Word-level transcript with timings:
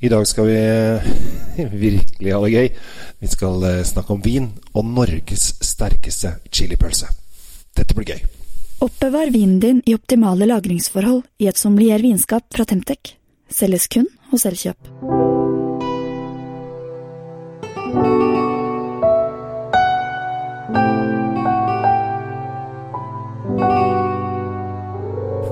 I 0.00 0.08
dag 0.08 0.26
skal 0.26 0.46
vi 0.48 0.58
virkelig 1.86 2.32
ha 2.32 2.40
det 2.44 2.52
gøy. 2.54 2.68
Vi 3.20 3.28
skal 3.28 3.64
eh, 3.68 3.82
snakke 3.84 4.14
om 4.14 4.22
vin 4.24 4.48
og 4.72 4.86
Norges 4.88 5.50
sterkeste 5.60 6.38
chilipølse. 6.48 7.10
Dette 7.76 7.96
blir 7.96 8.14
gøy. 8.14 8.22
Oppbevar 8.80 9.28
vinen 9.28 9.60
din 9.60 9.82
i 9.84 9.94
optimale 9.94 10.48
lagringsforhold 10.48 11.26
i 11.44 11.50
et 11.52 11.60
sommelier 11.60 12.00
vinskap 12.00 12.48
fra 12.48 12.64
Temtec. 12.64 13.12
Selges 13.52 13.90
kun 13.92 14.08
hos 14.32 14.48
Elkjøp. 14.48 14.88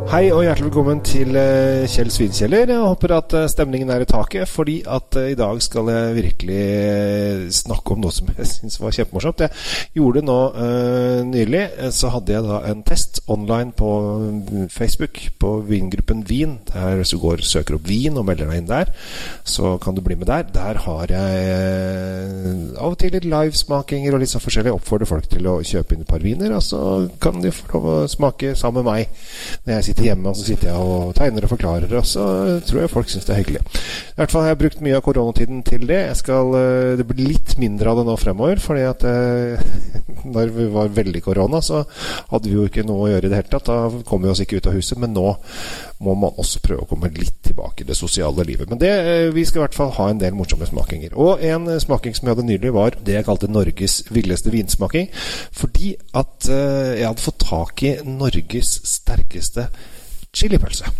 Hei 0.08 0.30
og 0.32 0.38
hjertelig 0.40 0.70
velkommen 0.70 1.00
til 1.04 1.36
eh, 1.36 1.82
Kjell 1.92 2.08
Svinkjeller. 2.08 2.70
Jeg 2.72 2.80
håper 2.80 3.12
at 3.12 3.34
eh, 3.36 3.42
stemningen 3.52 3.90
er 3.92 4.00
i 4.00 4.06
taket, 4.08 4.48
fordi 4.48 4.78
at 4.88 5.18
eh, 5.20 5.34
i 5.34 5.36
dag 5.36 5.58
skal 5.60 5.90
jeg 5.92 6.14
virkelig 6.16 7.50
snakke 7.52 7.92
om 7.92 8.00
noe 8.00 8.14
som 8.16 8.30
jeg 8.32 8.48
syns 8.48 8.78
var 8.80 8.94
kjempemorsomt. 8.96 9.42
Jeg 9.44 9.52
gjorde 9.98 10.22
nå 10.24 10.36
nylig. 11.28 11.60
Så 11.92 12.08
hadde 12.14 12.32
jeg 12.32 12.46
da 12.46 12.62
en 12.70 12.80
test 12.88 13.20
online 13.28 13.74
på 13.76 13.90
mm, 14.22 14.62
Facebook 14.72 15.20
på 15.36 15.50
vingruppen 15.68 16.24
Vin. 16.24 16.56
Der 16.72 16.96
Hvis 17.02 17.12
du 17.12 17.18
går 17.20 17.44
søker 17.44 17.76
opp 17.76 17.84
vin 17.90 18.16
og 18.16 18.24
melder 18.30 18.48
deg 18.48 18.62
inn 18.62 18.72
der, 18.72 18.94
så 19.44 19.74
kan 19.76 19.92
du 19.92 20.00
bli 20.00 20.16
med 20.16 20.32
der. 20.32 20.48
Der 20.56 20.80
har 20.86 21.12
jeg 21.12 22.72
av 22.78 22.94
og 22.94 22.98
til 23.04 23.12
litt 23.12 23.28
livesmakinger 23.28 24.16
og 24.16 24.24
litt 24.24 24.32
sånn 24.32 24.46
forskjellig. 24.46 24.72
Oppfordrer 24.72 25.12
folk 25.12 25.28
til 25.28 25.52
å 25.52 25.58
kjøpe 25.60 25.98
inn 25.98 26.08
et 26.08 26.12
par 26.16 26.24
viner, 26.24 26.56
og 26.56 26.64
så 26.64 26.82
kan 27.20 27.44
de 27.44 27.52
få 27.52 27.68
lov 27.76 27.92
å 27.92 28.00
smake 28.08 28.56
sammen 28.56 28.80
med 28.80 28.88
meg 28.88 29.24
når 29.66 29.76
jeg 29.76 29.90
sitter 29.90 29.97
sitter 29.98 30.12
hjemme 30.12 30.30
og 30.30 30.38
så 30.38 30.46
sitter 30.46 30.68
jeg 30.70 30.78
og 30.78 31.14
tegner 31.18 31.44
og 31.44 31.50
forklarer, 31.50 31.92
og 31.98 32.06
så 32.06 32.24
tror 32.66 32.80
jeg 32.82 32.90
folk 32.92 33.10
syns 33.10 33.26
det 33.26 33.34
er 33.34 33.40
hyggelig. 33.40 33.62
I 33.66 34.18
hvert 34.20 34.32
fall 34.32 34.44
har 34.44 34.52
jeg 34.52 34.60
brukt 34.62 34.82
mye 34.84 34.98
av 34.98 35.04
koronatiden 35.06 35.62
til 35.66 35.86
det. 35.88 36.02
Skal, 36.20 36.54
eh, 36.54 36.96
det 36.98 37.06
blir 37.08 37.32
litt 37.32 37.56
mindre 37.58 37.90
av 37.90 37.98
det 37.98 38.06
nå 38.06 38.16
fremover, 38.20 38.62
fordi 38.62 38.84
at 38.86 39.06
eh, 39.08 39.64
når 40.34 40.52
vi 40.54 40.68
var 40.72 40.92
veldig 40.94 41.22
korona, 41.24 41.60
så 41.64 41.82
hadde 42.30 42.48
vi 42.48 42.56
jo 42.56 42.66
ikke 42.68 42.84
noe 42.86 43.06
å 43.06 43.10
gjøre 43.12 43.28
i 43.28 43.32
det 43.32 43.40
hele 43.40 43.52
tatt. 43.52 43.70
Da 43.70 44.02
kom 44.08 44.24
vi 44.24 44.30
oss 44.32 44.42
ikke 44.44 44.60
ut 44.60 44.70
av 44.70 44.78
huset. 44.78 45.00
Men 45.00 45.14
nå 45.16 45.26
må 46.04 46.14
man 46.14 46.38
også 46.38 46.62
prøve 46.64 46.84
å 46.84 46.90
komme 46.90 47.10
litt 47.14 47.40
tilbake 47.46 47.84
i 47.84 47.88
det 47.88 47.98
sosiale 47.98 48.46
livet. 48.46 48.70
Men 48.70 48.80
det, 48.82 48.92
eh, 48.92 49.32
vi 49.34 49.44
skal 49.48 49.62
i 49.62 49.64
hvert 49.66 49.78
fall 49.78 49.92
ha 49.98 50.08
en 50.10 50.22
del 50.22 50.36
morsomme 50.38 50.68
smakinger. 50.68 51.16
Og 51.18 51.42
en 51.44 51.68
smaking 51.80 52.14
som 52.16 52.28
jeg 52.28 52.36
hadde 52.36 52.48
nylig, 52.48 52.72
var 52.74 52.96
det 53.02 53.18
jeg 53.18 53.28
kalte 53.28 53.50
Norges 53.50 54.02
villeste 54.10 54.52
vinsmaking. 54.54 55.10
Fordi 55.52 55.94
at 56.14 56.48
jeg 56.48 57.06
hadde 57.06 57.24
fått 57.24 57.44
tak 57.44 57.82
i 57.82 57.96
Norges 58.04 58.78
sterkeste 58.88 59.68
chilipølse. 60.34 60.90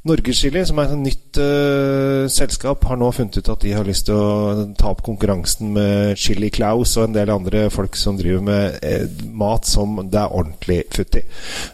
Norgeschili, 0.00 0.62
som 0.64 0.78
er 0.80 0.94
et 0.94 0.96
nytt 0.96 1.38
uh, 1.44 2.24
selskap, 2.32 2.86
har 2.88 2.96
nå 2.96 3.10
funnet 3.12 3.36
ut 3.36 3.48
at 3.52 3.60
de 3.60 3.72
har 3.76 3.84
lyst 3.84 4.06
til 4.08 4.16
å 4.16 4.62
ta 4.80 4.94
opp 4.94 5.02
konkurransen 5.04 5.74
med 5.74 6.16
Chili 6.16 6.48
Claus 6.48 6.94
og 6.96 7.04
en 7.04 7.16
del 7.18 7.28
andre 7.34 7.66
folk 7.68 7.98
som 8.00 8.16
driver 8.16 8.40
med 8.46 8.78
eh, 8.80 9.04
mat 9.36 9.68
som 9.68 9.98
det 10.08 10.16
er 10.22 10.32
ordentlig 10.32 10.78
futt 10.96 11.18
i. 11.20 11.22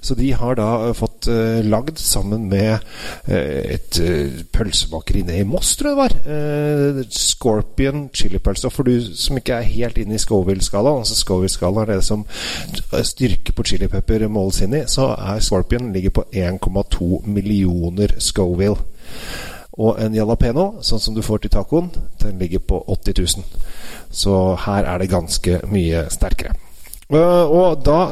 Så 0.03 0.17
de 0.19 0.33
har 0.35 0.59
da 0.59 0.67
uh, 0.89 0.91
fått 0.99 1.29
uh, 1.31 1.63
lagd, 1.63 2.03
sammen 2.03 2.49
med 2.51 2.83
et 3.31 3.97
pølsebakeri 4.53 5.23
nede 5.27 5.45
i 5.45 5.47
Moss, 5.47 5.75
tror 5.79 5.93
jeg 5.93 5.97
det 5.97 6.35
var, 6.35 7.15
Scorpion 7.15 8.07
chilipølse. 8.15 8.67
Og 8.69 8.75
for 8.75 8.87
du 8.87 9.15
som 9.17 9.39
ikke 9.39 9.61
er 9.61 9.71
helt 9.71 9.99
inne 10.03 10.17
i 10.17 10.21
Scoville-skalaen, 10.21 11.05
altså 11.05 11.17
Scoville-skalaen 11.19 11.87
er 11.87 12.01
det 12.01 12.07
som 12.07 12.25
styrke 13.07 13.55
på 13.57 13.67
chilipepper 13.71 14.27
måles 14.33 14.61
inn 14.67 14.77
i, 14.79 14.85
så 14.91 15.13
er 15.15 15.43
Scorpion 15.45 15.93
ligger 15.95 16.15
på 16.21 16.27
1,2 16.33 17.23
millioner 17.27 18.16
Scoville. 18.19 18.77
Og 19.77 19.99
en 20.01 20.15
jalapeno, 20.17 20.79
sånn 20.81 21.03
som 21.03 21.17
du 21.17 21.21
får 21.25 21.45
til 21.45 21.53
tacoen, 21.53 21.91
den 22.23 22.39
ligger 22.41 22.63
på 22.65 22.79
80 22.89 23.19
000. 23.21 23.67
Så 24.11 24.37
her 24.65 24.89
er 24.89 25.03
det 25.03 25.11
ganske 25.13 25.61
mye 25.69 26.07
sterkere. 26.13 26.55
Uh, 27.07 27.47
og 27.47 27.85
da 27.87 28.09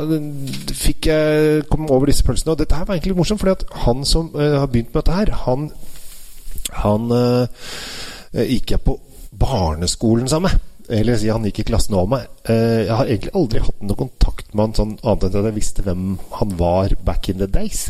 fikk 0.71 1.09
jeg 1.11 1.65
komme 1.71 1.89
over 1.91 2.07
disse 2.11 2.25
pølsene. 2.27 2.53
Og 2.53 2.61
dette 2.61 2.77
her 2.77 2.85
var 2.87 2.99
egentlig 2.99 3.17
morsomt, 3.17 3.41
fordi 3.41 3.57
at 3.57 3.65
han 3.87 4.05
som 4.07 4.29
uh, 4.37 4.61
har 4.61 4.69
begynt 4.69 4.93
med 4.93 5.01
dette 5.01 5.17
her, 5.17 5.33
han, 5.47 5.71
han 6.85 7.11
uh, 7.11 8.45
gikk 8.45 8.77
jeg 8.77 8.85
på 8.85 8.99
barneskolen 9.41 10.29
sammen 10.31 10.53
med. 10.53 10.74
Eller 10.89 11.17
si 11.17 11.31
han 11.33 11.45
gikk 11.49 11.63
i 11.63 11.67
klassen 11.71 11.97
over 11.97 12.11
meg. 12.13 12.31
Jeg 12.45 12.93
har 12.93 13.09
egentlig 13.09 13.33
aldri 13.39 13.63
hatt 13.65 13.85
noe 13.85 13.97
kontakt 13.97 14.51
med 14.53 14.67
han 14.67 14.75
sånn 14.77 14.91
annet 15.01 15.25
enn 15.31 15.39
at 15.41 15.49
jeg 15.49 15.57
visste 15.57 15.85
hvem 15.87 16.03
han 16.37 16.53
var 16.61 16.93
back 17.07 17.31
in 17.33 17.41
the 17.41 17.49
days. 17.49 17.87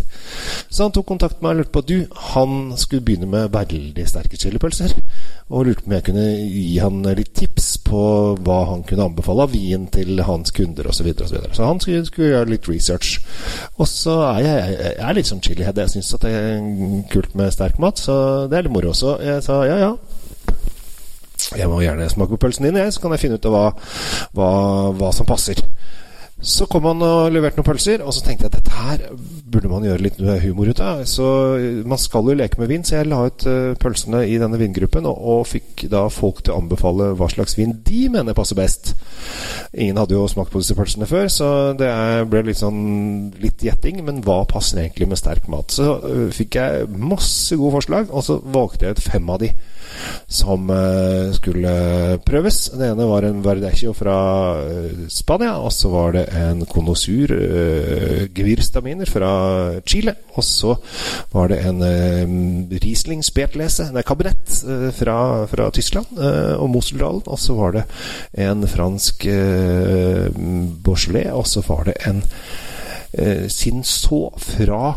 Så 0.69 0.87
han 0.87 0.95
tok 0.95 1.09
kontakt 1.09 1.41
med 1.41 1.49
meg 1.49 1.57
og 1.57 1.61
lurte 1.61 1.75
på 1.75 1.83
Du, 1.85 1.97
han 2.31 2.55
skulle 2.79 3.05
begynne 3.05 3.29
med 3.31 3.51
veldig 3.55 4.07
sterke 4.07 4.39
chilipølser. 4.39 4.95
Og 5.51 5.67
lurte 5.67 5.83
på 5.83 5.91
om 5.91 5.97
jeg 5.97 6.07
kunne 6.07 6.29
gi 6.39 6.79
han 6.79 7.03
litt 7.19 7.35
tips 7.37 7.69
på 7.85 8.05
hva 8.47 8.61
han 8.71 8.87
kunne 8.87 9.11
anbefale 9.11 9.49
av 9.49 9.55
vin 9.55 9.89
til 9.93 10.23
hans 10.29 10.55
kunder 10.55 10.87
osv. 10.87 11.03
Så, 11.03 11.09
videre, 11.09 11.27
og 11.27 11.33
så, 11.33 11.39
videre. 11.41 11.55
så 11.59 11.69
han 11.69 11.83
skulle, 11.83 12.07
skulle, 12.07 12.33
gjøre 12.33 12.53
litt 12.55 12.71
research. 12.71 13.19
Og 13.77 13.91
så 13.91 14.21
er 14.31 14.43
jeg, 14.47 14.75
jeg, 14.79 14.97
er 15.09 15.19
litt 15.19 15.33
som 15.33 15.43
chilihead. 15.43 15.83
Jeg 15.83 15.97
syns 15.97 16.15
det 16.23 16.31
er 16.31 17.05
kult 17.11 17.35
med 17.35 17.53
sterk 17.53 17.83
mat, 17.83 17.99
så 17.99 18.47
det 18.49 18.61
er 18.61 18.69
litt 18.69 18.77
moro. 18.77 18.95
også. 18.95 19.19
jeg 19.25 19.43
sa 19.43 19.65
ja, 19.67 19.81
ja. 19.83 19.95
Jeg 21.59 21.71
må 21.71 21.81
gjerne 21.85 22.09
smake 22.11 22.35
på 22.35 22.47
pølsen 22.47 22.69
din, 22.69 22.81
jeg, 22.83 22.95
så 22.95 23.03
kan 23.03 23.15
jeg 23.15 23.25
finne 23.25 23.39
ut 23.39 23.51
hva, 23.53 23.67
hva, 24.37 24.51
hva 24.99 25.13
som 25.15 25.29
passer. 25.29 25.61
Så 26.45 26.67
kom 26.69 26.85
han 26.89 27.03
og 27.05 27.33
leverte 27.33 27.61
noen 27.61 27.69
pølser, 27.69 28.03
og 28.05 28.13
så 28.13 28.25
tenkte 28.27 28.49
jeg 28.49 28.53
at 28.53 28.59
dette 28.59 28.75
her 28.75 29.05
burde 29.55 29.71
man 29.71 29.85
gjøre 29.87 30.05
litt 30.05 30.21
humor 30.45 30.71
ut 30.71 30.81
av. 30.83 31.03
Så 31.09 31.27
man 31.87 32.01
skal 32.01 32.31
jo 32.31 32.37
leke 32.39 32.61
med 32.61 32.71
vin, 32.71 32.85
så 32.87 32.99
jeg 32.99 33.11
la 33.11 33.23
ut 33.29 33.47
uh, 33.49 33.75
pølsene 33.81 34.25
i 34.29 34.39
denne 34.41 34.59
vingruppen, 34.61 35.07
og, 35.09 35.19
og, 35.19 35.45
fikk 35.49 35.87
da 35.93 36.07
folk 36.13 36.43
til 36.43 36.55
å 36.55 36.61
anbefale 36.63 37.13
hva 37.19 37.29
slags 37.31 37.57
vin 37.59 37.75
de 37.87 38.07
mener 38.13 38.37
passer 38.37 38.59
best. 38.59 38.95
Ingen 39.73 40.01
hadde 40.01 40.17
jo 40.17 40.27
smakt 40.31 40.53
på 40.55 40.63
disse 40.63 40.77
pølsene 40.79 41.09
før, 41.11 41.29
så 41.33 41.49
det 41.79 41.91
ble 42.31 42.47
litt 42.49 42.63
sånn 42.63 43.35
litt 43.43 43.63
gjetting. 43.65 44.03
Men 44.07 44.23
hva 44.25 44.43
passer 44.51 44.83
egentlig 44.83 45.11
med 45.11 45.21
sterk 45.21 45.49
mat? 45.53 45.75
Så 45.75 45.99
uh, 46.03 46.27
fikk 46.35 46.59
jeg 46.61 46.91
masse 46.95 47.57
gode 47.61 47.79
forslag, 47.79 48.11
og 48.11 48.27
så 48.27 48.41
valgte 48.43 48.89
jeg 48.89 48.99
ut 48.99 49.07
fem 49.13 49.33
av 49.35 49.43
de 49.45 49.55
som 50.27 50.67
skulle 51.37 51.71
prøves. 52.27 52.57
Det 52.75 52.89
ene 52.91 53.07
var 53.07 53.23
en 53.29 53.45
verdecchio 53.45 53.93
fra 53.95 54.17
Spania, 55.13 55.53
og 55.63 55.71
så 55.73 55.93
var 55.93 56.17
det 56.17 56.25
en 56.35 56.65
konosur 56.67 57.31
uh, 57.31 58.25
Gewürztraminer 58.35 59.09
fra 59.11 59.31
Chile. 59.87 60.17
Og 60.35 60.45
så 60.47 60.75
var 61.33 61.51
det 61.53 61.61
en 61.69 61.83
uh, 61.83 62.79
Riesling 62.83 63.25
Spetlese, 63.25 63.91
nei, 63.95 64.05
kabinett, 64.07 64.45
uh, 64.67 64.89
fra, 64.95 65.17
fra, 65.51 65.71
Tyskland 65.75 66.19
uh, 66.19 66.55
og 66.59 66.71
Moseldalen. 66.75 67.25
Og 67.27 67.41
så 67.41 67.57
var 67.59 67.77
det 67.79 67.85
en 68.47 68.67
fransk 68.69 69.27
uh, 69.31 70.29
Beaujolais, 70.85 71.33
og 71.33 71.47
så 71.51 71.65
var 71.69 71.89
det 71.91 71.99
en 72.09 72.23
uh, 72.25 73.47
Sinso 73.53 74.27
fra 74.41 74.97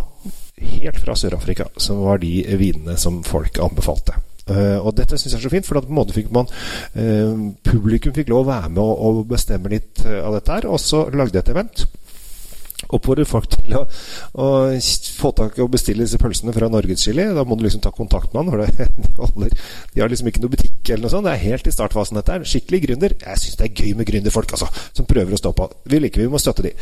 helt 0.57 0.99
fra 0.99 1.15
Sør-Afrika, 1.15 1.67
som 1.77 2.01
var 2.01 2.17
de 2.21 2.41
vinene 2.57 2.97
som 2.97 3.21
folk 3.25 3.59
anbefalte. 3.61 4.17
Uh, 4.47 4.79
og 4.79 4.93
dette 4.95 5.17
syns 5.19 5.33
jeg 5.33 5.41
er 5.41 5.43
så 5.43 5.51
fint, 5.51 5.67
for 5.67 5.81
på 5.83 5.91
en 5.91 5.97
måte 5.97 6.15
fikk 6.15 6.29
man 6.31 6.47
uh, 6.47 7.33
Publikum 7.67 8.13
fikk 8.15 8.29
lov 8.31 8.45
å 8.45 8.51
være 8.53 8.69
med 8.71 8.79
og, 8.79 8.93
og 8.95 9.25
bestemme 9.27 9.73
litt 9.73 10.05
uh, 10.05 10.21
av 10.23 10.37
dette 10.37 10.55
her. 10.55 10.69
Og 10.71 10.79
så 10.79 11.03
lagde 11.11 11.35
jeg 11.35 11.43
et 11.43 11.53
event 11.55 11.83
oppfordrer 12.93 13.25
folk 13.27 13.47
til 13.51 13.73
å, 13.75 13.83
å, 14.37 14.47
få 15.17 15.31
tak 15.35 15.57
i 15.57 15.63
og 15.63 15.71
bestille 15.73 16.05
disse 16.05 16.19
pølsene 16.21 16.53
fra 16.55 16.69
Norgeschili. 16.71 17.25
Da 17.35 17.43
må 17.47 17.57
du 17.57 17.65
liksom 17.65 17.81
ta 17.83 17.91
kontakt 17.95 18.35
med 18.35 18.51
han. 18.51 18.67
Det, 18.77 18.87
de, 19.01 19.13
holder, 19.17 19.55
de, 19.93 20.01
har 20.01 20.11
liksom 20.11 20.29
ikke 20.29 20.43
noe 20.43 20.53
butikk 20.53 20.91
eller 20.93 21.07
noe 21.07 21.13
sånt. 21.13 21.27
Det 21.27 21.33
er 21.33 21.43
helt 21.43 21.67
i 21.67 21.73
startfasen, 21.73 22.19
dette 22.19 22.35
her. 22.35 22.45
Skikkelig 22.47 22.81
gründer. 22.85 23.15
Jeg 23.23 23.41
syns 23.41 23.57
det 23.59 23.67
er 23.67 23.81
gøy 23.81 23.97
med 23.97 24.09
gründerfolk, 24.09 24.53
altså. 24.55 24.69
Som 24.95 25.09
prøver 25.09 25.35
å 25.35 25.41
stå 25.41 25.53
på. 25.57 25.67
Vi 25.89 26.01
liker 26.03 26.23
vi 26.23 26.29
må 26.31 26.41
støtte 26.41 26.67
de. 26.67 26.73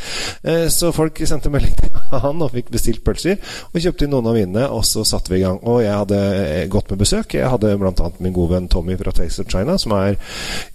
Eh, 0.44 0.68
så 0.74 0.92
folk 0.96 1.22
sendte 1.24 1.54
melding 1.54 1.78
til 1.80 1.96
han 2.26 2.44
og 2.44 2.54
fikk 2.54 2.74
bestilt 2.76 3.04
pølser. 3.08 3.40
Og 3.72 3.80
kjøpte 3.80 4.06
inn 4.06 4.14
noen 4.14 4.30
av 4.30 4.38
vinene, 4.38 4.68
og 4.76 4.84
så 4.88 5.06
satte 5.08 5.34
vi 5.34 5.40
i 5.40 5.46
gang. 5.46 5.62
Og 5.64 5.82
jeg 5.86 5.96
hadde 5.96 6.22
eh, 6.44 6.66
gått 6.72 6.92
med 6.92 7.02
besøk. 7.02 7.38
Jeg 7.40 7.50
hadde 7.56 7.74
bl.a. 7.82 8.12
min 8.20 8.36
gode 8.36 8.58
venn 8.58 8.70
Tommy 8.72 9.00
fra 9.00 9.16
Taste 9.16 9.46
of 9.46 9.52
China, 9.52 9.80
som 9.82 9.96
er 9.96 10.20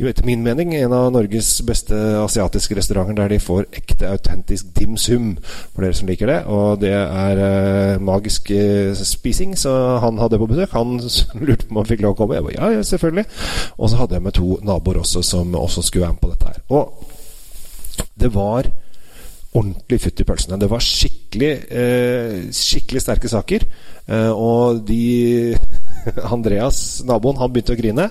etter 0.01 0.27
min 0.27 0.43
mening 0.43 0.73
en 0.81 0.97
av 0.97 1.13
Norges 1.15 1.53
beste 1.67 1.95
asiatiske 2.25 2.75
restauranter 2.75 3.21
der 3.21 3.35
de 3.35 3.39
får 3.43 3.69
ekte, 3.77 4.09
autentisk 4.11 4.73
dim 4.75 4.97
sum 4.99 5.10
sum, 5.11 5.31
for 5.75 5.85
dere 5.85 5.99
som 5.99 6.11
liker 6.11 6.31
det. 6.31 6.41
Og 6.51 6.81
det 6.83 6.95
er 6.97 7.43
uh, 7.43 8.03
magisk 8.03 8.53
uh, 8.55 8.95
spising, 8.97 9.57
så 9.59 9.75
han 10.03 10.21
hadde 10.23 10.41
på 10.41 10.49
besøk. 10.51 10.75
Han 10.79 10.99
lurte 11.47 11.67
på 11.67 11.75
om 11.75 11.83
han 11.83 11.91
fikk 11.91 12.05
lov 12.07 12.17
å 12.17 12.21
komme. 12.23 12.39
Jeg 12.39 12.49
ba, 12.49 12.55
ja, 12.57 12.75
ja, 12.79 12.85
selvfølgelig. 12.87 13.27
Og 13.77 13.91
så 13.91 14.03
hadde 14.03 14.19
jeg 14.19 14.29
med 14.29 14.39
to 14.39 14.61
naboer 14.67 15.03
også 15.03 15.25
som 15.27 15.55
også 15.59 15.85
skulle 15.87 16.07
være 16.07 16.17
med 16.17 16.25
på 16.25 16.33
dette 16.35 16.55
her. 16.55 16.63
Og 16.71 17.19
det 18.21 18.31
var 18.35 18.71
ordentlig 19.57 19.99
futt 20.01 20.21
i 20.23 20.27
pølsene. 20.27 20.59
Det 20.61 20.71
var 20.71 20.85
skikkelig, 20.85 21.53
eh, 21.71 22.35
skikkelig 22.55 23.03
sterke 23.03 23.29
saker. 23.29 23.65
Eh, 24.09 24.31
og 24.31 24.87
de 24.87 25.57
Andreas, 26.35 27.01
naboen, 27.07 27.39
han 27.41 27.53
begynte 27.53 27.75
å 27.75 27.79
grine. 27.79 28.09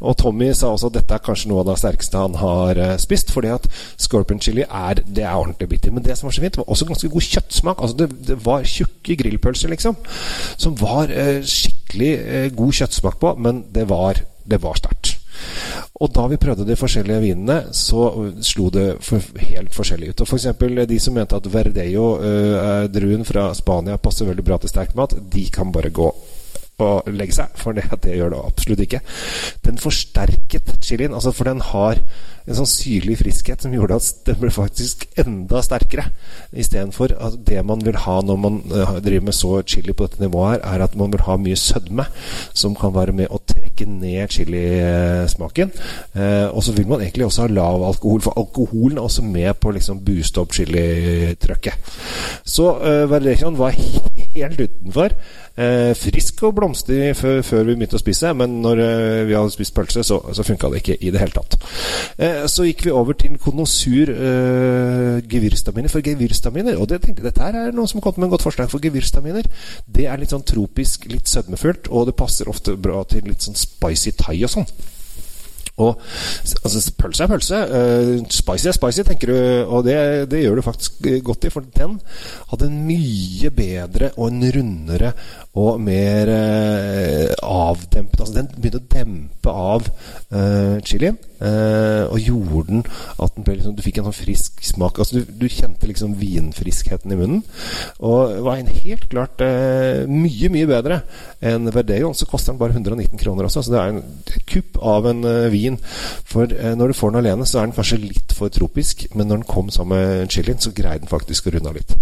Og 0.00 0.16
Tommy 0.20 0.50
sa 0.56 0.72
også 0.72 0.90
at 0.90 0.98
dette 0.98 1.16
er 1.16 1.24
kanskje 1.24 1.50
noe 1.50 1.62
av 1.62 1.70
det 1.70 1.78
sterkeste 1.82 2.20
han 2.20 2.38
har 2.40 2.80
uh, 2.80 2.96
spist. 3.00 3.32
Fordi 3.34 3.52
at 3.54 3.68
scorpion 4.00 4.42
chili 4.42 4.66
er, 4.66 5.02
det 5.06 5.24
er 5.26 5.36
ordentlig 5.36 5.70
bitter. 5.74 5.94
Men 5.94 6.06
det 6.06 6.18
som 6.18 6.28
var 6.28 6.36
så 6.36 6.44
fint, 6.44 6.60
var 6.60 6.70
også 6.70 6.88
ganske 6.90 7.12
god 7.12 7.28
kjøttsmak. 7.28 7.84
Altså 7.84 8.02
det, 8.02 8.10
det 8.30 8.40
var 8.44 8.66
tjukke 8.68 9.18
grillpølser, 9.22 9.72
liksom. 9.72 9.98
Som 10.60 10.76
var 10.80 11.12
eh, 11.12 11.40
skikkelig 11.46 12.12
eh, 12.18 12.50
god 12.56 12.76
kjøttsmak 12.82 13.20
på, 13.22 13.34
men 13.40 13.64
det 13.74 13.88
var, 13.90 14.20
det 14.44 14.62
var 14.62 14.78
sterkt. 14.80 15.16
Og 16.00 16.10
da 16.12 16.26
vi 16.30 16.38
prøvde 16.40 16.66
de 16.68 16.76
forskjellige 16.76 17.22
vinene, 17.22 17.56
så 17.76 18.08
slo 18.44 18.68
det 18.72 18.86
for 19.04 19.24
helt 19.40 19.74
forskjellig 19.76 20.12
ut. 20.12 20.22
Og 20.24 20.28
F.eks. 20.28 20.48
For 20.58 20.84
de 20.92 20.98
som 21.00 21.16
mente 21.16 21.36
at 21.36 21.48
Verdejo, 21.52 22.06
eh, 22.24 22.84
druen 22.92 23.24
fra 23.28 23.50
Spania, 23.56 24.00
passer 24.00 24.28
veldig 24.28 24.44
bra 24.44 24.60
til 24.60 24.72
sterk 24.72 24.94
mat, 24.98 25.16
de 25.32 25.46
kan 25.52 25.72
bare 25.72 25.92
gå 25.92 26.10
og 26.84 27.08
legge 27.14 27.36
seg, 27.36 27.54
for 27.60 27.76
det, 27.76 27.86
det, 28.04 28.16
gjør 28.18 28.34
det 28.34 28.42
absolutt 28.46 28.84
ikke. 28.86 29.00
Den 29.66 29.80
forsterket 29.80 30.74
chilien, 30.84 31.14
altså 31.16 31.32
for 31.36 31.50
den 31.50 31.62
har 31.70 32.00
en 32.50 32.56
sånn 32.56 32.68
syrlig 32.68 33.18
friskhet 33.20 33.62
som 33.62 33.74
gjorde 33.74 33.98
at 34.00 34.22
den 34.26 34.38
ble 34.40 34.50
faktisk 34.54 35.06
enda 35.20 35.60
sterkere. 35.62 36.08
Istedenfor 36.56 37.14
at 37.20 37.38
det 37.46 37.60
man 37.66 37.84
vil 37.86 37.98
ha 38.06 38.16
når 38.24 38.40
man 38.40 38.60
uh, 38.72 38.96
driver 39.02 39.28
med 39.28 39.36
så 39.36 39.60
chili 39.62 39.94
på 39.94 40.08
dette 40.08 40.24
nivået 40.24 40.56
her, 40.56 40.64
er 40.74 40.86
at 40.86 40.96
man 40.98 41.12
vil 41.14 41.26
ha 41.28 41.36
mye 41.40 41.58
sødme, 41.58 42.08
som 42.56 42.74
kan 42.78 42.94
være 42.96 43.14
med 43.16 43.30
å 43.30 43.42
trekke 43.80 43.90
ned 43.90 44.28
chilismaken. 44.30 45.72
Eh, 46.14 46.48
og 46.54 46.62
så 46.62 46.72
vil 46.72 46.88
man 46.88 47.00
egentlig 47.00 47.26
også 47.26 47.42
ha 47.42 47.48
lav 47.48 47.84
alkohol, 47.86 48.20
for 48.20 48.38
alkoholen 48.38 48.98
er 48.98 49.02
også 49.02 49.22
med 49.22 49.54
på 49.60 49.70
å 49.70 49.76
liksom 49.76 50.04
booste 50.04 50.40
opp 50.40 50.52
chilitrykket. 50.52 51.92
Så 52.44 52.72
eh, 52.80 53.10
Valerian 53.10 53.58
var 53.58 53.76
helt 54.36 54.60
utenfor. 54.60 55.14
Eh, 55.60 55.92
frisk 55.98 56.44
og 56.46 56.54
blomstrig 56.56 57.10
før, 57.18 57.40
før, 57.42 57.64
vi 57.66 57.74
begynte 57.74 57.98
å 57.98 58.00
spise, 58.00 58.30
men 58.38 58.60
når 58.62 58.80
eh, 58.84 59.24
vi 59.28 59.34
hadde 59.36 59.52
spist 59.52 59.74
pølse, 59.76 60.04
så, 60.06 60.20
så 60.32 60.46
funka 60.46 60.70
det 60.72 60.80
ikke 60.80 60.96
i 61.02 61.10
det 61.12 61.20
hele 61.20 61.34
tatt. 61.34 61.58
Eh, 62.16 62.46
så 62.48 62.64
gikk 62.68 62.86
vi 62.86 62.94
over 62.94 63.18
til 63.18 63.36
konosur 63.42 64.12
eh, 64.14 65.18
gevirstaminer. 65.28 65.90
For 65.90 66.06
gevirstaminer, 66.06 66.78
og 66.80 66.88
det 66.88 67.02
tenkte 67.04 67.26
dette 67.26 67.44
her 67.44 67.58
er 67.58 67.74
noen 67.76 67.90
som 67.90 68.00
har 68.00 68.06
kommet 68.06 68.22
med 68.22 68.30
en 68.30 68.36
godt 68.36 68.46
forslag, 68.46 68.70
for 68.72 68.82
gevirstaminer 68.82 69.48
det 69.90 70.06
er 70.08 70.22
litt 70.22 70.32
sånn 70.32 70.46
tropisk, 70.46 71.10
litt 71.10 71.28
sødmefullt, 71.28 71.90
og 71.90 72.08
det 72.08 72.16
passer 72.16 72.48
ofte 72.48 72.76
bra 72.80 73.02
til 73.10 73.26
litt 73.28 73.44
sånn 73.44 73.58
spicy 73.70 74.14
thai 74.18 74.38
og 74.46 74.52
sånn. 74.52 74.68
Og 75.80 76.00
altså, 76.64 76.84
Pølse 77.00 77.24
er 77.24 77.32
pølse. 77.32 77.60
Uh, 77.70 78.14
spicy 78.32 78.70
er 78.70 78.76
spicy, 78.76 79.04
tenker 79.06 79.32
du. 79.32 79.38
Og 79.70 79.84
det, 79.86 79.96
det, 80.30 80.44
gjør 80.44 80.60
du 80.60 80.66
faktisk 80.66 81.06
godt 81.26 81.48
i, 81.48 81.52
for 81.52 81.66
den 81.76 81.98
hadde 82.50 82.68
en 82.68 82.80
mye 82.88 83.50
bedre 83.54 84.12
og 84.16 84.28
en 84.30 84.44
rundere 84.56 85.14
og 85.58 85.80
mer 85.82 86.30
uh, 86.30 87.32
avdempet 87.42 88.20
Altså, 88.20 88.34
den 88.36 88.50
begynte 88.54 88.78
å 88.78 88.88
dempe 88.92 89.50
av 89.50 89.86
uh, 90.30 90.76
chilien. 90.86 91.16
Uh, 91.40 92.04
og 92.12 92.20
gjorde 92.20 92.66
den 92.68 92.82
at 92.84 93.32
den 93.32 93.46
ble 93.46 93.54
liksom, 93.56 93.72
du 93.78 93.80
fikk 93.82 93.98
en 93.98 94.10
sånn 94.10 94.18
frisk 94.18 94.60
smak. 94.66 95.00
Altså 95.00 95.20
du, 95.20 95.32
du 95.40 95.46
kjente 95.48 95.88
liksom 95.88 96.12
vinfriskheten 96.20 97.14
i 97.14 97.18
munnen. 97.18 97.40
Og 98.04 98.36
var 98.44 98.60
en 98.60 98.70
helt 98.84 99.08
klart 99.10 99.40
mye, 100.10 100.52
mye 100.52 100.68
bedre 100.68 101.00
enn 101.40 101.70
Verdeo. 101.72 102.12
Så 102.14 102.28
koster 102.28 102.52
den 102.52 102.60
bare 102.60 102.76
119 102.76 103.16
kroner 103.20 103.48
også. 103.48 103.64
Så 103.64 103.72
det 103.72 103.80
er 103.80 103.94
en, 103.94 104.04
kupp 104.50 104.78
av 104.84 105.08
en 105.10 105.24
uh, 105.24 105.48
vin. 105.70 105.78
For 106.30 106.50
når 106.50 106.92
du 106.92 106.98
får 106.98 107.14
den 107.14 107.22
alene, 107.22 107.46
så 107.48 107.60
er 107.60 107.68
den 107.70 107.76
kanskje 107.78 108.00
litt 108.02 108.34
for 108.36 108.52
tropisk. 108.52 109.06
Men 109.14 109.30
når 109.30 109.42
den 109.42 109.48
kom 109.48 109.72
sammen 109.74 109.96
med 109.96 110.30
chilien, 110.30 110.60
så 110.60 110.74
greier 110.76 111.00
den 111.00 111.10
faktisk 111.10 111.48
å 111.48 111.54
runde 111.56 111.72
av 111.72 111.78
litt. 111.78 111.96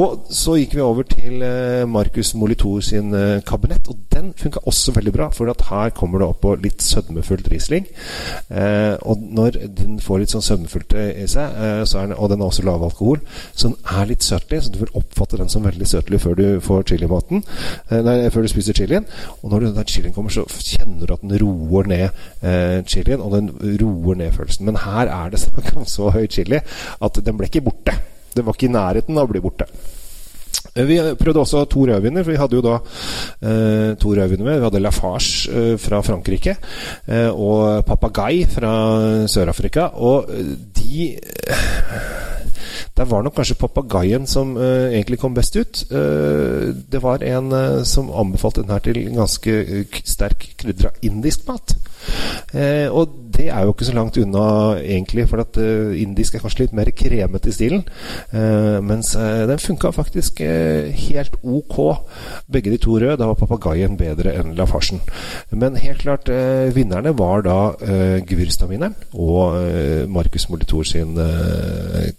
Og 0.00 0.26
så 0.34 0.56
gikk 0.58 0.74
vi 0.74 0.82
over 0.82 1.06
til 1.06 1.42
Marcus 1.90 2.34
Molitor 2.34 2.82
sin 2.82 3.14
kabinett. 3.46 3.88
Og 3.90 4.04
den 4.12 4.32
funka 4.38 4.64
også 4.66 4.94
veldig 4.96 5.14
bra, 5.14 5.30
for 5.34 5.50
her 5.70 5.94
kommer 5.94 6.20
det 6.20 6.28
opp 6.28 6.42
på 6.42 6.56
litt 6.62 6.82
sødmefullt 6.82 7.50
Riesling. 7.52 7.86
Eh, 8.50 8.74
Eh, 8.74 8.96
og 9.02 9.18
når 9.20 9.58
den 9.76 9.98
får 10.02 10.22
litt 10.22 10.34
sånn 10.34 10.44
sødmefullt 10.44 10.94
i 10.96 11.26
seg, 11.30 11.56
eh, 11.58 11.82
den, 11.84 12.14
og 12.16 12.30
den 12.30 12.42
har 12.42 12.50
også 12.50 12.64
lav 12.66 12.82
alkohol, 12.86 13.20
så 13.52 13.70
den 13.70 13.76
er 13.98 14.10
litt 14.10 14.24
søtlig, 14.24 14.62
så 14.62 14.72
du 14.72 14.80
vil 14.82 14.94
oppfatte 15.00 15.38
den 15.40 15.52
som 15.52 15.66
veldig 15.66 15.88
søtlig 15.88 16.20
før 16.22 16.38
du 16.38 16.46
får 16.64 16.86
chilimaten. 16.90 17.44
Eh, 17.90 18.02
nei, 18.04 18.16
før 18.30 18.46
du 18.46 18.52
spiser 18.52 18.76
chilien. 18.76 19.06
Og 19.42 19.50
når 19.50 19.68
den 19.68 19.90
chilien 19.90 20.14
kommer, 20.14 20.30
så 20.30 20.46
kjenner 20.48 21.06
du 21.06 21.14
at 21.14 21.24
den 21.24 21.38
roer 21.42 21.88
ned 21.90 22.08
eh, 22.42 22.80
chilien, 23.04 23.24
og 23.24 23.36
den 23.36 23.52
roer 23.82 24.20
ned 24.20 24.32
følelsen. 24.34 24.66
Men 24.68 24.80
her 24.84 25.12
er 25.12 25.34
det 25.34 25.44
så 25.96 26.10
høy 26.14 26.24
chili 26.26 26.60
at 26.60 27.24
den 27.24 27.36
ble 27.38 27.52
ikke 27.52 27.66
borte. 27.68 27.98
Den 28.34 28.48
var 28.48 28.56
ikke 28.56 28.72
i 28.72 28.74
nærheten 28.74 29.20
av 29.20 29.28
å 29.28 29.34
bli 29.34 29.44
borte. 29.44 29.68
Eh, 30.74 30.84
vi 30.88 30.98
prøvde 31.18 31.42
også 31.44 31.64
to 31.70 31.86
rødviner, 31.86 32.26
vi 32.26 32.38
hadde 32.38 32.58
jo 32.58 32.64
da 32.64 32.74
eh, 32.80 33.94
to 34.00 34.14
rødviner 34.16 34.44
med. 34.44 34.58
Vi 34.58 34.68
hadde 34.68 34.82
Lafarge 34.82 35.52
eh, 35.52 35.78
fra 35.78 36.00
Frankrike 36.02 36.56
eh, 37.06 37.30
og 37.30 37.84
Papagai 37.86 38.44
fra 38.50 38.74
Sør-Afrika. 39.30 39.92
Og 39.94 40.30
eh, 40.34 40.54
de 40.80 41.10
eh, 41.14 42.12
der 42.94 43.08
var 43.10 43.22
nok 43.22 43.34
kanskje 43.34 43.58
papagaien 43.58 44.26
som 44.30 44.52
egentlig 44.56 45.18
kom 45.18 45.34
best 45.34 45.56
ut. 45.56 45.80
Det 45.90 47.00
var 47.02 47.24
en 47.26 47.50
som 47.84 48.12
anbefalte 48.14 48.62
den 48.62 48.70
her 48.70 48.82
til 48.84 49.00
ganske 49.16 49.54
sterk 50.06 50.46
krydra 50.62 50.92
indisk 51.02 51.42
mat. 51.48 51.74
Og 52.94 53.24
det 53.34 53.48
er 53.50 53.64
jo 53.64 53.72
ikke 53.74 53.86
så 53.88 53.94
langt 53.96 54.18
unna, 54.20 54.44
egentlig, 54.78 55.26
for 55.30 55.42
at 55.42 55.58
eh, 55.60 55.94
indisk 56.02 56.36
er 56.36 56.42
kanskje 56.42 56.64
litt 56.64 56.74
mer 56.76 56.90
kremete 56.96 57.50
i 57.50 57.54
stilen. 57.54 57.82
Eh, 58.34 58.78
mens 58.84 59.14
uh, 59.18 59.44
den 59.48 59.62
funka 59.62 59.90
faktisk 59.94 60.40
helt 60.40 61.36
ok, 61.42 61.78
begge 62.52 62.72
de 62.72 62.78
to 62.82 62.98
røde. 62.98 63.18
Da 63.20 63.28
var 63.30 63.38
papagayen 63.38 63.98
bedre 63.98 64.36
enn 64.38 64.54
Lafarsen. 64.58 65.02
Men 65.50 65.78
helt 65.80 66.04
klart, 66.04 66.30
vinnerne 66.74 67.14
var 67.18 67.44
da 67.46 67.58
uh, 67.74 68.18
Gvyrstamineren 68.26 68.94
og 69.12 69.56
Markus 70.10 70.48
Molitor 70.50 70.86
sin 70.88 71.16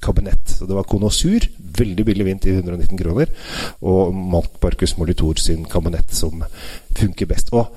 kabinett. 0.04 0.58
Så 0.58 0.68
det 0.68 0.76
var 0.76 0.88
Konosur, 0.90 1.48
veldig 1.80 2.06
billig 2.08 2.28
vint 2.28 2.48
i 2.48 2.56
119 2.56 3.00
kroner, 3.00 3.31
og 3.86 4.16
Markus 4.16 4.98
Molitor 5.00 5.40
sin 5.42 5.66
kabinett 5.70 6.16
som 6.16 6.44
funker 6.96 7.30
best. 7.30 7.54
Og 7.56 7.72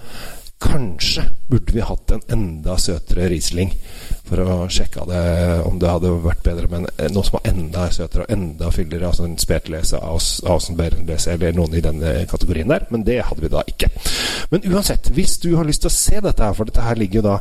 Kanskje 0.58 1.22
burde 1.48 1.72
vi 1.72 1.80
hatt 1.80 2.12
en 2.12 2.24
enda 2.28 2.76
søtere 2.80 3.28
Riesling 3.32 3.72
for 4.28 4.42
å 4.42 4.56
sjekke 4.72 5.06
det, 5.08 5.22
om 5.64 5.78
det 5.80 5.88
hadde 5.88 6.10
vært 6.24 6.42
bedre 6.44 6.68
med 6.70 6.88
noe 7.14 7.24
som 7.24 7.38
var 7.38 7.48
enda 7.48 7.86
søtere 7.94 8.26
og 8.26 8.32
enda 8.34 8.68
fyldigere, 8.74 9.08
altså 9.08 9.24
en 9.24 9.38
Spetlese, 9.40 10.00
Ausenberenlese 10.00 11.32
eller 11.32 11.56
noen 11.56 11.78
i 11.78 11.84
denne 11.84 12.12
kategorien 12.28 12.68
der. 12.68 12.84
Men 12.92 13.06
det 13.06 13.22
hadde 13.24 13.44
vi 13.44 13.52
da 13.52 13.62
ikke. 13.70 13.88
Men 14.52 14.66
uansett, 14.68 15.08
hvis 15.16 15.38
du 15.42 15.50
har 15.56 15.68
lyst 15.68 15.84
til 15.84 15.90
å 15.90 15.94
se 15.96 16.20
dette 16.24 16.44
her, 16.44 16.56
for 16.56 16.68
dette 16.68 16.84
her 16.84 17.00
ligger 17.00 17.22
jo 17.22 17.26
da 17.30 17.38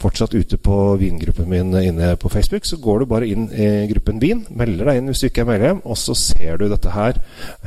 fortsatt 0.00 0.36
ute 0.36 0.56
på 0.60 0.78
vingruppen 1.00 1.48
min 1.50 1.76
inne 1.80 2.14
på 2.20 2.32
Facebook, 2.32 2.64
så 2.68 2.80
går 2.80 3.02
du 3.02 3.10
bare 3.10 3.28
inn 3.28 3.48
i 3.52 3.70
gruppen 3.92 4.20
Vin, 4.20 4.42
melder 4.52 4.90
deg 4.90 5.00
inn 5.00 5.12
hvis 5.12 5.22
du 5.22 5.28
ikke 5.30 5.44
er 5.44 5.50
medlem, 5.52 5.84
og 5.84 5.96
så 6.00 6.16
ser 6.18 6.60
du 6.60 6.66
dette 6.70 6.92
her. 6.94 7.20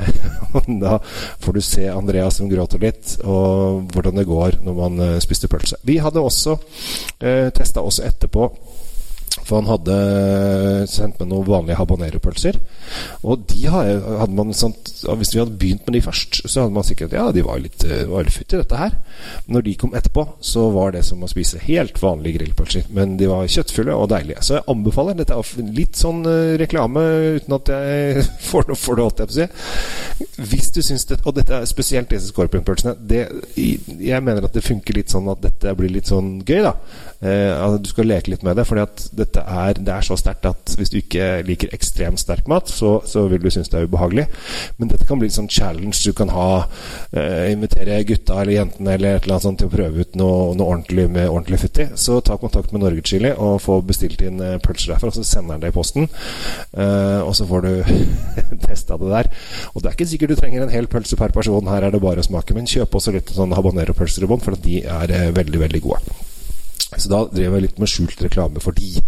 da 0.83 0.97
får 1.43 1.57
du 1.57 1.61
se 1.65 1.87
Andreas 1.93 2.41
som 2.41 2.49
gråter 2.49 2.81
litt, 2.81 3.17
og 3.21 3.93
hvordan 3.93 4.17
det 4.17 4.27
går 4.29 4.59
når 4.65 4.77
man 4.77 5.01
uh, 5.01 5.21
spiste 5.23 5.49
pølse. 5.51 5.79
Vi 5.83 5.97
hadde 5.99 6.23
også 6.23 6.57
eh, 7.19 7.49
testa 7.55 7.83
oss 7.83 7.99
etterpå 7.99 8.47
for 9.43 9.59
han 9.59 9.69
hadde 9.69 9.97
sendt 10.91 11.19
med 11.19 11.29
noen 11.31 11.47
vanlige 11.47 11.79
habanero-pølser. 11.79 12.59
Og 13.27 13.45
de 13.49 13.67
hadde 13.71 14.31
man 14.35 14.53
sånt, 14.55 14.91
Hvis 15.03 15.33
vi 15.33 15.41
hadde 15.41 15.57
begynt 15.59 15.85
med 15.87 15.97
de 15.97 16.01
først, 16.05 16.41
så 16.47 16.63
hadde 16.63 16.75
man 16.75 16.85
sikkert 16.87 17.15
Ja, 17.15 17.29
de 17.31 17.43
var 17.45 17.59
litt, 17.59 17.83
var 18.09 18.25
litt 18.25 18.35
futt 18.35 18.55
dette 18.55 18.79
her. 18.79 18.97
Når 19.51 19.65
de 19.67 19.75
kom 19.79 19.95
etterpå, 19.95 20.25
så 20.43 20.69
var 20.73 20.93
det 20.95 21.03
som 21.07 21.23
å 21.23 21.29
spise 21.31 21.61
helt 21.65 21.99
vanlige 22.01 22.39
grillpølser. 22.39 22.87
Men 22.95 23.17
de 23.19 23.29
var 23.31 23.49
kjøttfulle 23.51 23.95
og 23.95 24.09
deilige. 24.13 24.43
Så 24.45 24.57
jeg 24.57 24.67
anbefaler. 24.71 25.17
Dette 25.19 25.37
er 25.37 25.73
litt 25.75 25.99
sånn 25.99 26.23
uh, 26.27 26.55
reklame 26.59 27.03
uten 27.39 27.57
at 27.57 27.73
jeg 27.73 28.25
får 28.49 28.69
noe 28.69 28.79
for 28.79 28.99
det, 28.99 29.07
holdt 29.07 29.23
jeg 29.23 29.31
på 29.31 29.35
å 29.35 29.39
si. 29.41 30.43
Hvis 30.53 30.71
du 30.73 30.81
syns 30.85 31.05
det 31.09 31.19
Og 31.27 31.35
dette 31.35 31.55
er 31.55 31.69
spesielt 31.69 32.11
disse 32.11 32.31
scorpion-pølsene. 32.31 32.95
Jeg 33.53 34.25
mener 34.25 34.47
at 34.47 34.55
det 34.55 34.65
funker 34.65 34.97
litt 34.97 35.13
sånn 35.13 35.29
at 35.31 35.43
dette 35.43 35.73
blir 35.77 35.91
litt 35.93 36.09
sånn 36.09 36.37
gøy, 36.45 36.61
da. 36.65 36.73
Eh, 37.23 37.75
du 37.79 37.87
skal 37.87 38.09
leke 38.09 38.33
litt 38.33 38.43
med 38.43 38.57
det, 38.59 38.65
fordi 38.67 38.83
at 38.83 39.05
dette 39.33 39.43
er, 39.49 39.79
det 39.81 39.93
er 39.93 40.05
så 40.05 40.15
sterkt 40.19 40.45
at 40.45 40.73
hvis 40.77 40.91
du 40.93 40.99
ikke 40.99 41.27
liker 41.47 41.71
ekstremt 41.73 42.21
sterk 42.21 42.47
mat, 42.51 42.69
så, 42.69 42.99
så 43.09 43.25
vil 43.31 43.41
du 43.41 43.49
synes 43.53 43.71
det 43.71 43.79
er 43.79 43.87
ubehagelig. 43.89 44.27
Men 44.77 44.91
dette 44.91 45.07
kan 45.09 45.19
bli 45.21 45.29
en 45.31 45.35
sånn 45.37 45.49
challenge 45.51 46.01
du 46.03 46.13
kan 46.17 46.31
ha. 46.33 46.65
Eh, 47.11 47.51
invitere 47.53 48.01
gutta 48.07 48.41
eller 48.41 48.57
jentene 48.59 48.93
eller 48.93 49.17
et 49.17 49.25
eller 49.25 49.37
annet 49.37 49.47
sånt 49.47 49.61
til 49.61 49.69
å 49.69 49.73
prøve 49.73 50.05
ut 50.05 50.17
noe, 50.19 50.53
noe 50.57 50.75
ordentlig 50.75 51.07
med 51.09 51.29
ordentlig 51.29 51.63
futti. 51.63 51.87
Så 51.99 52.19
ta 52.21 52.37
kontakt 52.41 52.73
med 52.73 52.83
Norge 52.85 53.05
Chili 53.07 53.33
og 53.33 53.61
få 53.63 53.79
bestilt 53.85 54.21
inn 54.25 54.41
eh, 54.43 54.59
pølser 54.63 54.93
derfra, 54.93 55.11
og 55.11 55.17
så 55.17 55.25
sender 55.27 55.57
han 55.57 55.63
det 55.63 55.73
i 55.73 55.77
posten. 55.77 56.09
Eh, 56.77 57.21
og 57.23 57.33
så 57.37 57.47
får 57.49 57.65
du 57.65 57.71
testa 58.67 58.99
det 59.01 59.13
der. 59.15 59.31
Og 59.73 59.81
det 59.81 59.89
er 59.89 59.97
ikke 59.97 60.11
sikkert 60.13 60.35
du 60.35 60.41
trenger 60.41 60.67
en 60.67 60.73
hel 60.73 60.89
pølse 60.91 61.17
per 61.19 61.33
person, 61.35 61.71
her 61.71 61.87
er 61.87 61.95
det 61.95 62.03
bare 62.03 62.21
å 62.21 62.29
smake. 62.29 62.55
Men 62.57 62.69
kjøp 62.69 62.99
også 62.99 63.15
litt 63.15 63.33
sånn 63.33 63.55
habanero-pølser 63.57 64.27
i 64.27 64.29
bånn, 64.29 64.43
for 64.43 64.59
de 64.59 64.83
er 64.83 65.17
eh, 65.17 65.33
veldig, 65.33 65.65
veldig 65.65 65.83
gode. 65.87 66.21
Så 66.91 67.09
da 67.09 67.23
drev 67.31 67.55
jeg 67.55 67.65
litt 67.65 67.79
med 67.81 67.89
skjult 67.89 68.21
reklame 68.21 68.61
for 68.61 68.75
de. 68.77 69.01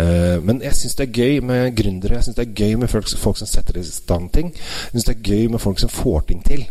Eh, 0.00 0.36
men 0.42 0.62
jeg 0.64 0.74
syns 0.78 0.98
det 0.98 1.06
er 1.06 1.18
gøy 1.20 1.44
med 1.46 1.76
gründere. 1.78 2.18
Jeg 2.18 2.28
syns 2.28 2.38
det 2.38 2.46
er 2.48 2.56
gøy 2.64 2.74
med 2.80 2.90
folk, 2.90 3.10
folk, 3.20 3.38
som 3.38 3.50
setter 3.50 3.78
i 3.78 3.84
stand 3.86 4.32
ting. 4.34 4.50
Jeg 4.54 4.96
syns 4.96 5.08
det 5.10 5.16
er 5.16 5.28
gøy 5.30 5.52
med 5.52 5.62
folk 5.62 5.82
som 5.82 5.92
får 5.92 6.26
ting 6.30 6.42
til. 6.46 6.66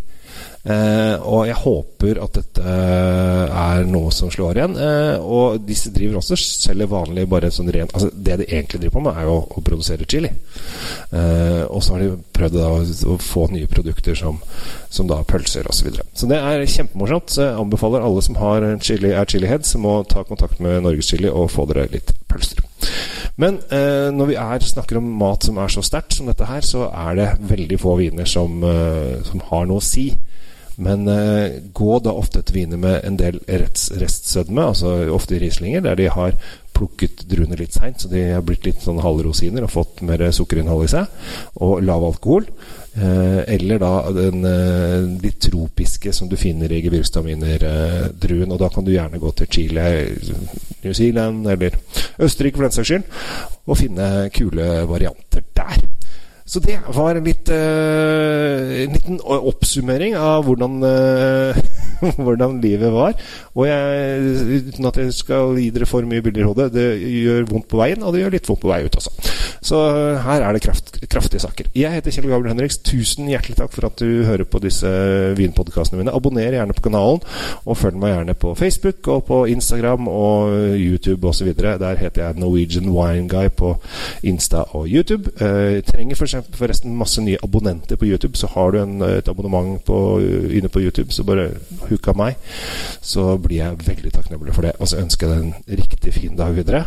Eh, 0.67 1.15
og 1.23 1.45
jeg 1.47 1.55
håper 1.61 2.17
at 2.19 2.37
dette 2.41 2.63
er 2.67 3.85
noe 3.87 4.11
som 4.11 4.31
slår 4.33 4.59
igjen. 4.59 4.75
Eh, 4.83 5.15
og 5.23 5.61
disse 5.63 5.93
driver 5.95 6.19
også 6.19 6.35
selger 6.39 6.89
vanlig 6.91 7.23
bare 7.31 7.51
sånn 7.53 7.71
ren 7.71 7.87
Altså 7.87 8.09
Det 8.11 8.35
de 8.41 8.47
egentlig 8.49 8.81
driver 8.81 8.97
på 8.97 9.03
med, 9.05 9.15
er 9.15 9.29
jo 9.29 9.37
å 9.39 9.63
produsere 9.63 10.07
chili. 10.09 10.31
Eh, 11.15 11.63
og 11.69 11.79
så 11.83 11.95
har 11.95 12.03
de 12.03 12.17
prøvd 12.35 12.59
da, 12.59 12.71
å 13.13 13.17
få 13.23 13.47
nye 13.53 13.69
produkter 13.71 14.17
som, 14.19 14.41
som 14.91 15.07
da 15.07 15.21
pølser 15.27 15.69
osv. 15.69 15.77
Så, 15.77 15.85
videre. 15.85 16.07
så 16.17 16.27
det 16.27 16.41
er 16.41 16.65
kjempemorsomt. 16.73 17.31
Så 17.31 17.45
jeg 17.45 17.59
anbefaler 17.61 18.03
alle 18.03 18.23
som 18.25 18.39
har 18.41 18.65
chili, 18.83 19.13
er 19.13 19.29
chiliheads, 19.29 19.75
må 19.79 20.01
ta 20.09 20.25
kontakt 20.27 20.59
med 20.63 20.81
Norges 20.83 21.13
Chili 21.13 21.29
og 21.31 21.51
få 21.53 21.67
dere 21.69 21.87
litt 21.93 22.11
pølser. 22.27 22.65
Men 23.37 23.59
eh, 23.73 24.09
når 24.13 24.31
vi 24.31 24.37
er, 24.41 24.63
snakker 24.65 24.97
om 24.99 25.11
mat 25.19 25.45
som 25.45 25.59
er 25.61 25.71
så 25.71 25.83
sterkt 25.85 26.17
som 26.17 26.29
dette 26.29 26.47
her, 26.49 26.65
så 26.65 26.87
er 26.89 27.19
det 27.19 27.27
veldig 27.51 27.77
få 27.79 27.93
viner 28.01 28.27
som, 28.29 28.57
eh, 28.65 29.21
som 29.27 29.43
har 29.51 29.69
noe 29.69 29.79
å 29.79 29.85
si. 29.85 30.09
Men 30.77 31.07
eh, 31.09 31.57
gå 31.73 31.99
da 32.05 32.13
ofte 32.13 32.43
til 32.45 32.61
viner 32.61 32.81
med 32.81 33.01
en 33.07 33.17
del 33.17 33.39
restsødme, 33.49 34.69
altså 34.73 34.93
ofte 35.13 35.39
rislinger, 35.41 35.81
der 35.85 35.97
de 35.97 36.09
har 36.13 36.37
plukket 36.77 37.23
druene 37.29 37.57
litt 37.57 37.73
seint, 37.73 38.01
så 38.01 38.11
de 38.11 38.21
har 38.35 38.43
blitt 38.45 38.67
litt 38.67 38.83
sånn 38.83 39.01
halvrosiner 39.01 39.65
og 39.65 39.73
fått 39.73 40.03
mer 40.05 40.21
sukkerinnhold 40.35 40.85
i 40.85 40.91
seg, 40.91 41.15
og 41.65 41.81
lav 41.85 42.05
alkohol. 42.05 42.45
Eh, 42.97 43.41
eller 43.53 43.81
da 43.81 43.91
den 44.13 44.45
eh, 44.45 45.03
litt 45.21 45.39
tropiske 45.45 46.13
som 46.13 46.29
du 46.29 46.37
finner 46.39 46.71
i 46.73 46.81
gevirkstaminer-druen. 46.85 48.47
Eh, 48.47 48.53
og 48.53 48.61
da 48.61 48.71
kan 48.73 48.87
du 48.87 48.93
gjerne 48.93 49.21
gå 49.21 49.33
til 49.37 49.51
Chile, 49.53 49.85
New 50.81 50.93
Zealand 50.97 51.45
eller 51.53 51.77
Østerrike 52.17 52.57
for 52.57 52.65
den 52.65 52.77
saks 52.77 52.93
skyld, 52.93 53.11
og 53.67 53.77
finne 53.77 54.09
kule 54.33 54.71
varianter 54.89 55.45
der. 55.57 55.85
Så 56.47 56.61
det 56.63 56.77
var 56.95 57.17
litt, 57.19 57.49
uh, 57.51 58.75
en 58.85 58.93
liten 58.95 59.17
oppsummering 59.19 60.15
av 60.15 60.45
hvordan, 60.47 60.77
uh, 60.79 61.57
hvordan 62.23 62.61
livet 62.63 62.93
var. 62.93 63.17
Og 63.51 63.67
jeg, 63.67 64.69
uten 64.69 64.87
at 64.87 64.99
jeg 65.01 65.15
skal 65.17 65.59
gi 65.59 65.67
dere 65.75 65.89
for 65.89 66.07
mye 66.07 66.23
bilder 66.23 66.45
i 66.45 66.47
hodet, 66.47 66.69
det 66.77 66.87
gjør 67.03 67.49
vondt 67.51 67.67
på 67.67 67.81
veien, 67.81 68.03
og 68.03 68.15
det 68.15 68.23
gjør 68.23 68.37
litt 68.37 68.47
vondt 68.47 68.63
på 68.63 68.71
vei 68.71 68.79
ut 68.87 68.99
også. 69.01 69.13
Så 69.67 69.75
uh, 69.75 70.17
her 70.23 70.43
er 70.45 70.55
det 70.55 70.61
kraft, 70.63 70.93
kraftige 71.11 71.41
saker. 71.43 71.67
Jeg 71.75 71.91
heter 71.91 72.13
Kjell 72.13 72.29
Gabriel 72.29 72.53
Henriks. 72.53 72.77
Tusen 72.87 73.27
hjertelig 73.27 73.57
takk 73.59 73.73
for 73.75 73.89
at 73.89 73.99
du 73.99 74.23
hører 74.27 74.47
på 74.47 74.61
disse 74.63 74.87
vinpodkastene 75.35 75.99
mine. 75.99 76.13
Abonner 76.15 76.55
gjerne 76.55 76.75
på 76.77 76.85
kanalen, 76.87 77.19
og 77.65 77.77
følg 77.77 77.99
meg 77.99 78.13
gjerne 78.13 78.35
på 78.39 78.53
Facebook 78.55 79.09
og 79.11 79.25
på 79.27 79.41
Instagram 79.51 80.07
og 80.07 80.53
YouTube 80.77 81.27
osv. 81.27 81.51
Der 81.57 81.99
heter 81.99 82.23
jeg 82.23 82.39
Norwegian 82.39 82.89
Wine 82.95 83.27
Guy 83.29 83.51
på 83.51 83.73
Insta 84.23 84.63
og 84.77 84.87
YouTube. 84.87 85.31
trenger 85.87 86.15
for 86.15 86.45
forresten 86.55 86.95
masse 86.95 87.21
nye 87.21 87.37
abonnenter 87.43 87.99
på 87.99 88.07
YouTube. 88.07 88.37
Så 88.37 88.47
har 88.53 88.71
du 88.71 88.81
en, 88.81 89.01
et 89.01 89.27
abonnement 89.27 89.83
på, 89.85 90.19
inne 90.51 90.69
på 90.69 90.79
YouTube, 90.79 91.11
så 91.11 91.23
bare 91.27 91.49
hook 91.89 92.07
av 92.07 92.17
meg. 92.17 92.39
Så 93.01 93.37
blir 93.41 93.57
jeg 93.63 93.87
veldig 93.87 94.13
takknemlig 94.15 94.55
for 94.55 94.67
det. 94.67 94.75
Og 94.79 94.87
så 94.87 95.01
ønsker 95.01 95.27
jeg 95.27 95.35
deg 95.35 95.45
en 95.45 95.81
riktig 95.83 96.13
fin 96.13 96.39
dag 96.39 96.55
videre. 96.55 96.85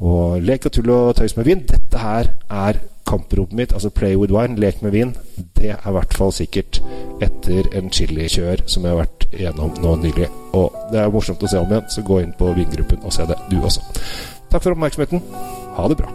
Og 0.00 0.42
lek 0.42 0.66
og 0.66 0.74
tull 0.74 0.90
og 0.90 1.14
tøys 1.16 1.36
med 1.36 1.48
vin. 1.48 1.64
Dette 1.66 2.02
her 2.02 2.15
er 2.24 2.78
kampropet 3.06 3.54
mitt, 3.54 3.72
altså 3.72 3.90
play 3.90 4.16
with 4.16 4.34
wine, 4.34 4.58
lek 4.58 4.82
med 4.82 4.90
vin. 4.90 5.12
Det 5.56 5.70
er 5.70 5.88
i 5.88 5.94
hvert 5.94 6.14
fall 6.14 6.32
sikkert 6.34 6.80
etter 7.22 7.68
en 7.76 7.90
chilikjør 7.92 8.64
som 8.66 8.84
jeg 8.84 8.94
har 8.94 9.04
vært 9.04 9.28
gjennom 9.36 9.76
nå 9.82 9.94
nylig. 10.02 10.28
Og 10.58 10.74
det 10.92 11.00
er 11.02 11.12
morsomt 11.14 11.42
å 11.42 11.50
se 11.50 11.60
om 11.60 11.70
igjen, 11.70 11.86
så 11.92 12.04
gå 12.06 12.20
inn 12.24 12.34
på 12.38 12.50
vingruppen 12.56 13.04
og 13.06 13.14
se 13.14 13.26
det, 13.28 13.38
du 13.50 13.60
også. 13.60 13.84
Takk 14.50 14.62
for 14.62 14.74
oppmerksomheten. 14.74 15.22
Ha 15.76 15.88
det 15.92 15.98
bra. 16.00 16.10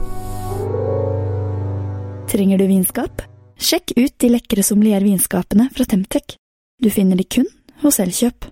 Trenger 2.31 2.61
du 2.61 2.67
vinskap? 2.69 3.23
Sjekk 3.61 3.93
ut 3.97 4.15
de 4.23 4.31
lekre 4.31 4.63
sommeliervinskapene 4.65 5.67
fra 5.75 5.85
Temtec. 5.85 6.37
Du 6.81 6.89
finner 6.89 7.19
de 7.19 7.27
kun 7.27 7.47
hos 7.83 7.99
Elkjøp. 8.01 8.47